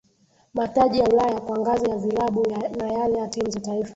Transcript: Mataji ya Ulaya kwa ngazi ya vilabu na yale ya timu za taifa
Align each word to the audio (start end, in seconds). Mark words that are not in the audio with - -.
Mataji 0.53 0.99
ya 0.99 1.05
Ulaya 1.09 1.41
kwa 1.41 1.59
ngazi 1.59 1.89
ya 1.89 1.97
vilabu 1.97 2.47
na 2.79 2.87
yale 2.91 3.17
ya 3.17 3.27
timu 3.27 3.49
za 3.49 3.59
taifa 3.59 3.89